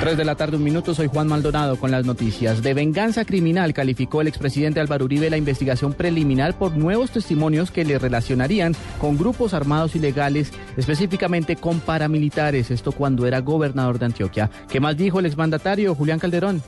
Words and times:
3 0.00 0.16
de 0.16 0.24
la 0.24 0.34
tarde, 0.34 0.56
un 0.56 0.64
minuto, 0.64 0.94
soy 0.94 1.08
Juan 1.08 1.28
Maldonado 1.28 1.76
con 1.76 1.90
las 1.90 2.06
noticias. 2.06 2.62
De 2.62 2.72
venganza 2.72 3.26
criminal 3.26 3.74
calificó 3.74 4.22
el 4.22 4.28
expresidente 4.28 4.80
Álvaro 4.80 5.04
Uribe 5.04 5.28
la 5.28 5.36
investigación 5.36 5.92
preliminar 5.92 6.56
por 6.56 6.74
nuevos 6.74 7.10
testimonios 7.10 7.70
que 7.70 7.84
le 7.84 7.98
relacionarían 7.98 8.74
con 8.98 9.18
grupos 9.18 9.52
armados 9.52 9.94
ilegales, 9.94 10.52
específicamente 10.78 11.56
con 11.56 11.80
paramilitares, 11.80 12.70
esto 12.70 12.92
cuando 12.92 13.26
era 13.26 13.40
gobernador 13.40 13.98
de 13.98 14.06
Antioquia. 14.06 14.50
¿Qué 14.70 14.80
más 14.80 14.96
dijo 14.96 15.20
el 15.20 15.26
exmandatario 15.26 15.94
Julián 15.94 16.18
Calderón? 16.18 16.62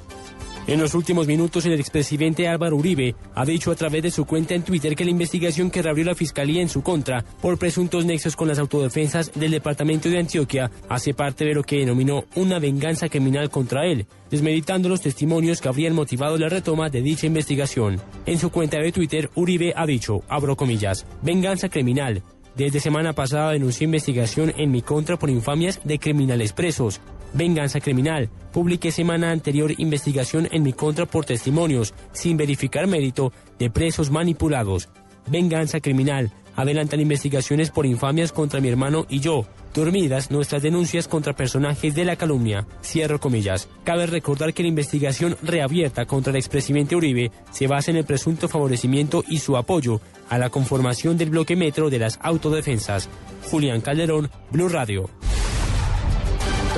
En 0.68 0.80
los 0.80 0.94
últimos 0.94 1.26
minutos, 1.26 1.66
el 1.66 1.72
expresidente 1.72 2.46
Álvaro 2.46 2.76
Uribe 2.76 3.16
ha 3.34 3.44
dicho 3.44 3.72
a 3.72 3.74
través 3.74 4.04
de 4.04 4.12
su 4.12 4.24
cuenta 4.24 4.54
en 4.54 4.62
Twitter 4.62 4.94
que 4.94 5.04
la 5.04 5.10
investigación 5.10 5.72
que 5.72 5.82
reabrió 5.82 6.04
la 6.04 6.14
Fiscalía 6.14 6.62
en 6.62 6.68
su 6.68 6.82
contra 6.82 7.24
por 7.40 7.58
presuntos 7.58 8.04
nexos 8.04 8.36
con 8.36 8.46
las 8.46 8.60
autodefensas 8.60 9.32
del 9.34 9.50
departamento 9.50 10.08
de 10.08 10.20
Antioquia 10.20 10.70
hace 10.88 11.14
parte 11.14 11.44
de 11.44 11.54
lo 11.54 11.64
que 11.64 11.78
denominó 11.78 12.26
una 12.36 12.60
venganza 12.60 13.08
criminal 13.08 13.50
contra 13.50 13.86
él, 13.86 14.06
desmeditando 14.30 14.88
los 14.88 15.00
testimonios 15.00 15.60
que 15.60 15.68
habrían 15.68 15.96
motivado 15.96 16.38
la 16.38 16.48
retoma 16.48 16.90
de 16.90 17.02
dicha 17.02 17.26
investigación. 17.26 18.00
En 18.24 18.38
su 18.38 18.50
cuenta 18.50 18.78
de 18.78 18.92
Twitter, 18.92 19.30
Uribe 19.34 19.74
ha 19.76 19.84
dicho, 19.84 20.22
abro 20.28 20.56
comillas, 20.56 21.06
venganza 21.22 21.70
criminal. 21.70 22.22
Desde 22.54 22.78
semana 22.78 23.14
pasada 23.14 23.50
denunció 23.50 23.86
investigación 23.86 24.52
en 24.56 24.70
mi 24.70 24.82
contra 24.82 25.18
por 25.18 25.28
infamias 25.28 25.80
de 25.82 25.98
criminales 25.98 26.52
presos. 26.52 27.00
Venganza 27.34 27.80
criminal. 27.80 28.28
Publiqué 28.52 28.92
semana 28.92 29.30
anterior 29.30 29.72
investigación 29.78 30.48
en 30.52 30.62
mi 30.62 30.72
contra 30.72 31.06
por 31.06 31.24
testimonios, 31.24 31.94
sin 32.12 32.36
verificar 32.36 32.86
mérito, 32.86 33.32
de 33.58 33.70
presos 33.70 34.10
manipulados. 34.10 34.88
Venganza 35.28 35.80
criminal. 35.80 36.32
Adelantan 36.54 37.00
investigaciones 37.00 37.70
por 37.70 37.86
infamias 37.86 38.30
contra 38.30 38.60
mi 38.60 38.68
hermano 38.68 39.06
y 39.08 39.20
yo. 39.20 39.46
Dormidas 39.72 40.30
nuestras 40.30 40.60
denuncias 40.62 41.08
contra 41.08 41.34
personajes 41.34 41.94
de 41.94 42.04
la 42.04 42.16
calumnia. 42.16 42.66
Cierro 42.82 43.18
comillas. 43.18 43.70
Cabe 43.84 44.04
recordar 44.04 44.52
que 44.52 44.62
la 44.62 44.68
investigación 44.68 45.38
reabierta 45.42 46.04
contra 46.04 46.30
el 46.30 46.36
expresidente 46.36 46.94
Uribe 46.94 47.30
se 47.50 47.66
basa 47.66 47.90
en 47.90 47.96
el 47.96 48.04
presunto 48.04 48.48
favorecimiento 48.48 49.24
y 49.26 49.38
su 49.38 49.56
apoyo 49.56 50.02
a 50.28 50.36
la 50.36 50.50
conformación 50.50 51.16
del 51.16 51.30
bloque 51.30 51.56
metro 51.56 51.88
de 51.88 52.00
las 52.00 52.18
autodefensas. 52.20 53.08
Julián 53.50 53.80
Calderón, 53.80 54.30
Blue 54.50 54.68
Radio. 54.68 55.08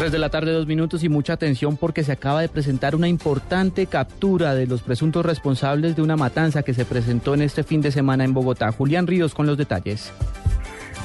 3 0.04 0.12
de 0.12 0.18
la 0.18 0.28
tarde, 0.28 0.52
dos 0.52 0.66
minutos 0.66 1.02
y 1.02 1.08
mucha 1.08 1.32
atención 1.32 1.78
porque 1.78 2.04
se 2.04 2.12
acaba 2.12 2.42
de 2.42 2.50
presentar 2.50 2.94
una 2.94 3.08
importante 3.08 3.86
captura 3.86 4.54
de 4.54 4.66
los 4.66 4.82
presuntos 4.82 5.24
responsables 5.24 5.96
de 5.96 6.02
una 6.02 6.14
matanza 6.14 6.62
que 6.62 6.74
se 6.74 6.84
presentó 6.84 7.32
en 7.32 7.40
este 7.40 7.62
fin 7.62 7.80
de 7.80 7.90
semana 7.90 8.22
en 8.22 8.34
Bogotá. 8.34 8.70
Julián 8.70 9.06
Ríos 9.06 9.32
con 9.32 9.46
los 9.46 9.56
detalles. 9.56 10.12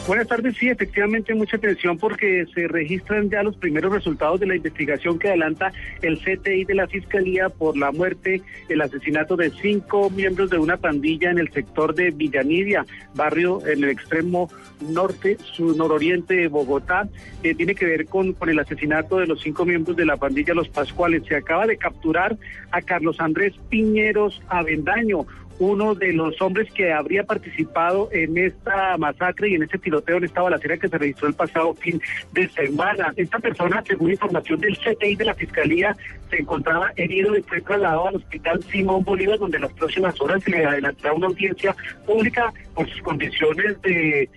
Buenas 0.09 0.27
tardes, 0.27 0.57
sí, 0.57 0.67
efectivamente 0.67 1.35
mucha 1.35 1.57
atención 1.57 1.95
porque 1.99 2.43
se 2.55 2.67
registran 2.67 3.29
ya 3.29 3.43
los 3.43 3.55
primeros 3.57 3.93
resultados 3.93 4.39
de 4.39 4.47
la 4.47 4.55
investigación 4.55 5.19
que 5.19 5.27
adelanta 5.27 5.71
el 6.01 6.17
CTI 6.17 6.65
de 6.65 6.73
la 6.73 6.87
Fiscalía 6.87 7.49
por 7.49 7.77
la 7.77 7.91
muerte, 7.91 8.41
el 8.69 8.81
asesinato 8.81 9.35
de 9.35 9.51
cinco 9.51 10.09
miembros 10.09 10.49
de 10.49 10.57
una 10.57 10.77
pandilla 10.77 11.29
en 11.29 11.37
el 11.37 11.51
sector 11.51 11.93
de 11.93 12.09
Villanidia, 12.09 12.87
barrio 13.13 13.63
en 13.67 13.83
el 13.83 13.91
extremo 13.91 14.49
norte, 14.81 15.37
sur 15.53 15.77
nororiente 15.77 16.33
de 16.37 16.47
Bogotá. 16.47 17.07
Eh, 17.43 17.53
tiene 17.53 17.75
que 17.75 17.85
ver 17.85 18.07
con, 18.07 18.33
con 18.33 18.49
el 18.49 18.57
asesinato 18.57 19.19
de 19.19 19.27
los 19.27 19.43
cinco 19.43 19.63
miembros 19.63 19.95
de 19.95 20.07
la 20.07 20.17
pandilla 20.17 20.55
Los 20.55 20.69
Pascuales. 20.69 21.21
Se 21.27 21.35
acaba 21.35 21.67
de 21.67 21.77
capturar 21.77 22.35
a 22.71 22.81
Carlos 22.81 23.19
Andrés 23.19 23.53
Piñeros 23.69 24.41
Avendaño, 24.47 25.27
uno 25.59 25.93
de 25.93 26.13
los 26.13 26.41
hombres 26.41 26.71
que 26.73 26.91
habría 26.91 27.23
participado 27.23 28.09
en 28.11 28.37
esta 28.37 28.97
masacre 28.97 29.49
y 29.49 29.55
en 29.55 29.63
este 29.63 29.77
tiroteo 29.77 30.17
en 30.17 30.23
esta 30.23 30.41
balacera 30.41 30.77
que 30.77 30.87
se 30.87 30.97
registró 30.97 31.27
el 31.27 31.33
pasado 31.33 31.73
fin 31.75 32.01
de 32.31 32.49
semana. 32.49 33.13
Esta 33.15 33.39
persona, 33.39 33.83
según 33.85 34.11
información 34.11 34.59
del 34.61 34.77
CTI 34.77 35.15
de 35.15 35.25
la 35.25 35.35
Fiscalía, 35.35 35.95
se 36.29 36.37
encontraba 36.37 36.91
herido 36.95 37.37
y 37.37 37.41
fue 37.43 37.61
trasladado 37.61 38.07
al 38.07 38.15
hospital 38.15 38.63
Simón 38.71 39.03
Bolívar, 39.03 39.37
donde 39.37 39.57
en 39.57 39.63
las 39.63 39.73
próximas 39.73 40.19
horas 40.21 40.41
se 40.43 40.51
le 40.51 40.65
adelantará 40.65 41.13
una 41.13 41.27
audiencia 41.27 41.75
pública 42.05 42.53
por 42.73 42.89
sus 42.89 43.01
condiciones 43.01 43.81
de 43.81 44.29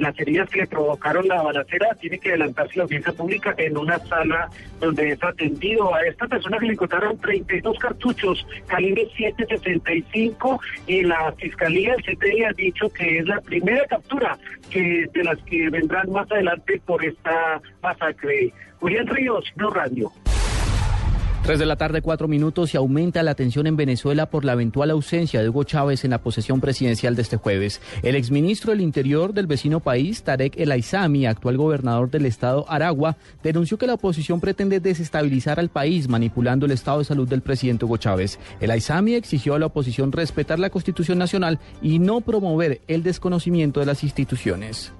las 0.00 0.18
heridas 0.18 0.48
que 0.50 0.60
le 0.60 0.66
provocaron 0.66 1.28
la 1.28 1.42
balacera, 1.42 1.94
tiene 2.00 2.18
que 2.18 2.30
adelantarse 2.30 2.76
la 2.76 2.84
audiencia 2.84 3.12
pública 3.12 3.54
en 3.56 3.76
una 3.76 3.98
sala 4.00 4.50
donde 4.80 5.10
es 5.12 5.22
atendido. 5.22 5.94
A 5.94 6.02
esta 6.02 6.26
persona 6.26 6.58
que 6.58 6.66
le 6.66 6.72
encontraron 6.72 7.18
32 7.18 7.78
cartuchos 7.78 8.46
calibre 8.66 9.08
765 9.16 10.60
y 10.86 11.02
la 11.02 11.32
fiscalía 11.32 11.94
del 11.94 12.16
CTI 12.16 12.44
ha 12.44 12.52
dicho 12.52 12.88
que 12.90 13.18
es 13.18 13.26
la 13.26 13.40
primera 13.40 13.84
captura 13.86 14.38
que 14.70 15.06
de 15.12 15.24
las 15.24 15.38
que 15.42 15.70
vendrán 15.70 16.10
más 16.10 16.30
adelante 16.30 16.80
por 16.84 17.04
esta 17.04 17.60
masacre. 17.82 18.52
Julián 18.80 19.06
Ríos, 19.06 19.44
No 19.56 19.70
Radio. 19.70 20.12
3 21.46 21.60
de 21.60 21.66
la 21.66 21.76
tarde, 21.76 22.02
cuatro 22.02 22.26
minutos 22.26 22.74
y 22.74 22.76
aumenta 22.76 23.22
la 23.22 23.36
tensión 23.36 23.68
en 23.68 23.76
Venezuela 23.76 24.28
por 24.28 24.44
la 24.44 24.54
eventual 24.54 24.90
ausencia 24.90 25.40
de 25.40 25.48
Hugo 25.48 25.62
Chávez 25.62 26.04
en 26.04 26.10
la 26.10 26.18
posesión 26.18 26.60
presidencial 26.60 27.14
de 27.14 27.22
este 27.22 27.36
jueves. 27.36 27.80
El 28.02 28.16
exministro 28.16 28.72
del 28.72 28.80
Interior 28.80 29.32
del 29.32 29.46
vecino 29.46 29.78
país, 29.78 30.24
Tarek 30.24 30.58
El 30.58 30.72
Aizami, 30.72 31.24
actual 31.24 31.56
gobernador 31.56 32.10
del 32.10 32.26
estado 32.26 32.68
Aragua, 32.68 33.16
denunció 33.44 33.78
que 33.78 33.86
la 33.86 33.94
oposición 33.94 34.40
pretende 34.40 34.80
desestabilizar 34.80 35.60
al 35.60 35.68
país 35.68 36.08
manipulando 36.08 36.66
el 36.66 36.72
estado 36.72 36.98
de 36.98 37.04
salud 37.04 37.28
del 37.28 37.42
presidente 37.42 37.84
Hugo 37.84 37.98
Chávez. 37.98 38.40
El 38.60 38.72
Aizami 38.72 39.14
exigió 39.14 39.54
a 39.54 39.60
la 39.60 39.66
oposición 39.66 40.10
respetar 40.10 40.58
la 40.58 40.70
Constitución 40.70 41.16
Nacional 41.16 41.60
y 41.80 42.00
no 42.00 42.22
promover 42.22 42.80
el 42.88 43.04
desconocimiento 43.04 43.78
de 43.78 43.86
las 43.86 44.02
instituciones 44.02 44.92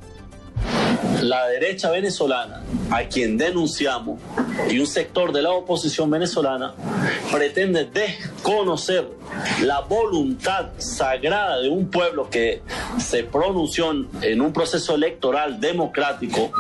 la 1.23 1.47
derecha 1.49 1.91
venezolana, 1.91 2.63
a 2.91 3.05
quien 3.05 3.37
denunciamos, 3.37 4.21
y 4.71 4.79
un 4.79 4.87
sector 4.87 5.33
de 5.33 5.43
la 5.43 5.51
oposición 5.51 6.11
venezolana, 6.11 6.75
pretende 7.33 7.85
desconocer 7.85 9.09
la 9.63 9.81
voluntad 9.81 10.71
sagrada 10.79 11.61
de 11.61 11.69
un 11.69 11.91
pueblo 11.91 12.29
que 12.31 12.63
se 12.99 13.25
pronunció 13.25 13.93
en 14.23 14.41
un 14.41 14.53
proceso 14.53 14.95
electoral 14.95 15.61
democrático 15.61 16.51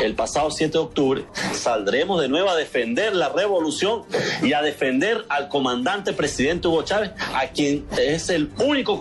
el 0.00 0.14
pasado 0.14 0.50
7 0.50 0.72
de 0.72 0.78
octubre, 0.78 1.24
saldremos 1.52 2.20
de 2.20 2.28
nuevo 2.28 2.48
a 2.48 2.56
defender 2.56 3.14
la 3.14 3.28
revolución 3.28 4.02
y 4.42 4.52
a 4.52 4.62
defender 4.62 5.24
al 5.28 5.48
comandante 5.48 6.12
presidente 6.12 6.68
Hugo 6.68 6.82
Chávez, 6.82 7.10
a 7.34 7.48
quien 7.48 7.84
es 7.98 8.30
el 8.30 8.50
único 8.58 8.98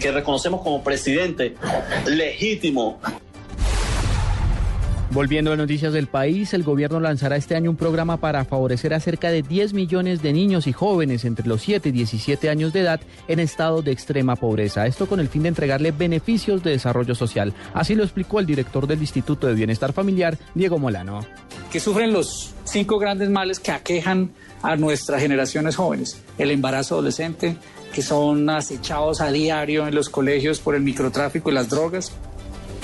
que 0.00 0.12
reconocemos 0.12 0.62
como 0.62 0.82
presidente 0.82 1.54
legítimo 2.06 3.00
Volviendo 5.18 5.52
a 5.52 5.56
noticias 5.56 5.92
del 5.92 6.06
país, 6.06 6.54
el 6.54 6.62
gobierno 6.62 7.00
lanzará 7.00 7.34
este 7.34 7.56
año 7.56 7.70
un 7.70 7.76
programa 7.76 8.18
para 8.18 8.44
favorecer 8.44 8.94
a 8.94 9.00
cerca 9.00 9.32
de 9.32 9.42
10 9.42 9.72
millones 9.72 10.22
de 10.22 10.32
niños 10.32 10.68
y 10.68 10.72
jóvenes 10.72 11.24
entre 11.24 11.48
los 11.48 11.60
7 11.62 11.88
y 11.88 11.90
17 11.90 12.48
años 12.48 12.72
de 12.72 12.82
edad 12.82 13.00
en 13.26 13.40
estado 13.40 13.82
de 13.82 13.90
extrema 13.90 14.36
pobreza. 14.36 14.86
Esto 14.86 15.08
con 15.08 15.18
el 15.18 15.26
fin 15.26 15.42
de 15.42 15.48
entregarle 15.48 15.90
beneficios 15.90 16.62
de 16.62 16.70
desarrollo 16.70 17.16
social. 17.16 17.52
Así 17.74 17.96
lo 17.96 18.04
explicó 18.04 18.38
el 18.38 18.46
director 18.46 18.86
del 18.86 19.00
Instituto 19.00 19.48
de 19.48 19.54
Bienestar 19.54 19.92
Familiar, 19.92 20.38
Diego 20.54 20.78
Molano. 20.78 21.26
Que 21.72 21.80
sufren 21.80 22.12
los 22.12 22.54
cinco 22.62 23.00
grandes 23.00 23.28
males 23.28 23.58
que 23.58 23.72
aquejan 23.72 24.30
a 24.62 24.76
nuestras 24.76 25.20
generaciones 25.20 25.74
jóvenes. 25.74 26.22
El 26.38 26.52
embarazo 26.52 26.94
adolescente, 26.94 27.56
que 27.92 28.02
son 28.02 28.48
acechados 28.48 29.20
a 29.20 29.32
diario 29.32 29.88
en 29.88 29.96
los 29.96 30.10
colegios 30.10 30.60
por 30.60 30.76
el 30.76 30.82
microtráfico 30.82 31.50
y 31.50 31.54
las 31.54 31.68
drogas, 31.68 32.12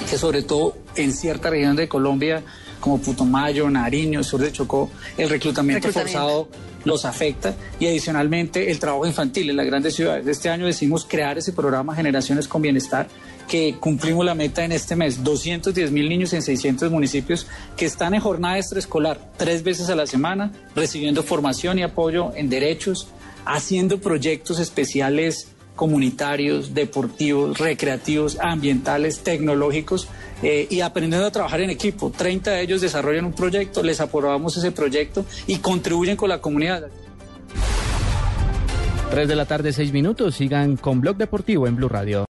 que 0.09 0.19
sobre 0.19 0.43
todo 0.43 0.77
en 0.97 1.13
ciertas 1.13 1.51
regiones 1.51 1.77
de 1.77 1.89
Colombia, 1.89 2.43
como 2.81 2.99
Putumayo, 2.99 3.71
Nariño, 3.71 4.23
sur 4.23 4.41
de 4.41 4.53
Chocó, 4.53 4.91
el 5.17 5.31
reclutamiento, 5.31 5.91
forzado 5.91 6.49
los 6.85 7.05
afecta. 7.05 7.55
Y 7.81 7.87
adicionalmente 7.87 8.71
el 8.71 8.79
trabajo 8.79 9.07
infantil 9.07 9.51
en 9.51 9.57
las 9.57 9.67
grandes 9.67 9.95
ciudades. 9.95 10.27
Este 10.27 10.51
año 10.51 10.67
decimos 10.67 11.07
crear 11.09 11.39
ese 11.39 11.53
programa 11.53 11.95
Generaciones 11.95 12.47
con 12.47 12.63
Bienestar 12.63 13.09
que 13.49 13.77
cumplimos 13.79 14.25
la 14.25 14.35
meta 14.35 14.65
en 14.65 14.73
este 14.73 14.97
mes, 14.97 15.23
210 15.23 15.91
mil 15.91 16.09
niños 16.09 16.33
en 16.33 16.43
600 16.43 16.91
municipios 16.91 17.47
que 17.77 17.85
están 17.85 18.15
en 18.15 18.21
jornada 18.21 18.59
extraescolar 18.59 19.21
tres 19.37 19.63
veces 19.63 19.91
a 19.91 19.95
la 19.95 20.07
semana, 20.07 20.53
recibiendo 20.75 21.23
formación 21.23 21.79
y 21.79 21.83
apoyo 21.83 22.33
en 22.35 22.49
derechos, 22.49 23.09
haciendo 23.45 23.99
proyectos 24.01 24.61
especiales 24.61 25.49
comunitarios, 25.75 26.75
deportivos, 26.75 27.59
recreativos, 27.59 28.39
ambientales, 28.41 29.21
tecnológicos 29.21 30.09
eh, 30.43 30.67
y 30.71 30.81
aprendiendo 30.81 31.27
a 31.27 31.31
trabajar 31.31 31.61
en 31.61 31.71
equipo. 31.71 32.11
30 32.11 32.51
de 32.53 32.63
ellos 32.63 32.81
desarrollan 32.81 33.25
un 33.25 33.33
proyecto, 33.33 33.83
les 33.83 34.01
aprobamos 34.01 34.57
ese 34.57 34.73
proyecto 34.73 35.25
y 35.47 35.59
contribuyen 35.59 36.17
con 36.17 36.29
la 36.29 36.41
comunidad. 36.41 36.89
3 39.11 39.29
de 39.29 39.37
la 39.37 39.47
tarde, 39.47 39.73
6 39.73 39.93
minutos. 39.93 40.35
Sigan 40.35 40.77
con 40.77 41.01
Blog 41.01 41.17
Deportivo 41.17 41.67
en 41.69 41.77
Blue 41.77 41.89
Radio. 41.89 42.23